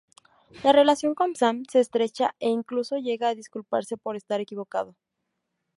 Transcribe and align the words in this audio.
La 0.63 0.73
relación 0.73 1.13
con 1.13 1.35
Sam 1.35 1.63
se 1.69 1.79
estrecha 1.79 2.33
e 2.39 2.49
incluso 2.49 2.97
llega 2.97 3.27
a 3.29 3.35
disculparse 3.35 3.97
por 3.97 4.15
estar 4.15 4.41
equivocado. 4.41 4.95